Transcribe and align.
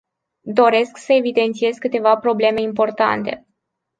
Doresc 0.51 0.97
să 0.97 1.13
evidențiez 1.13 1.75
câteva 1.77 2.17
probleme 2.17 2.61
importante. 2.61 3.47